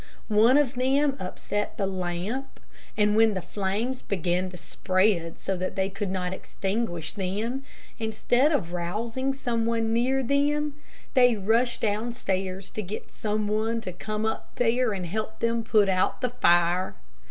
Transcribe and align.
One 0.29 0.57
of 0.57 0.73
them 0.73 1.15
upset 1.19 1.77
the 1.77 1.85
lamp, 1.85 2.59
and 2.97 3.15
when 3.15 3.35
the 3.35 3.39
flames 3.43 4.01
began 4.01 4.49
to 4.49 4.57
spread 4.57 5.37
so 5.37 5.55
that 5.57 5.75
they 5.75 5.91
could 5.91 6.09
not 6.09 6.33
extinguish 6.33 7.13
them, 7.13 7.63
instead 7.99 8.51
of 8.51 8.73
rousing 8.73 9.35
some 9.35 9.67
one 9.67 9.93
near 9.93 10.23
them, 10.23 10.73
they 11.13 11.35
rushed 11.35 11.81
downstairs 11.81 12.71
to 12.71 12.81
get 12.81 13.11
some 13.11 13.47
one 13.47 13.75
there 13.79 13.93
to 13.93 13.93
come 13.93 14.25
up 14.25 14.59
and 14.59 15.05
help 15.05 15.39
them 15.39 15.63
put 15.63 15.87
out 15.87 16.21
the 16.21 16.31
fire. 16.31 16.95